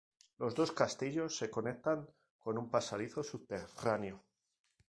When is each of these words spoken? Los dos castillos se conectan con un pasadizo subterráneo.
Los 0.39 0.55
dos 0.55 0.71
castillos 0.71 1.37
se 1.37 1.51
conectan 1.51 2.09
con 2.39 2.57
un 2.57 2.71
pasadizo 2.71 3.21
subterráneo. 3.21 4.25